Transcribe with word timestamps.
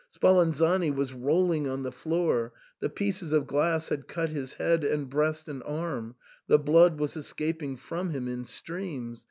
Spalanzani 0.11 0.89
was 0.91 1.13
rolling 1.13 1.67
on 1.67 1.83
the 1.83 1.91
floor; 1.91 2.53
the 2.79 2.89
pieces 2.89 3.31
of 3.33 3.45
glass 3.45 3.89
had 3.89 4.07
cut 4.07 4.31
his 4.31 4.55
head 4.55 4.83
and 4.83 5.07
breast 5.07 5.47
and 5.47 5.61
arm; 5.61 6.15
the 6.47 6.57
blood 6.57 6.97
was 6.97 7.15
escaping 7.15 7.77
from 7.77 8.09
him 8.09 8.27
in 8.27 8.43
streams. 8.43 9.19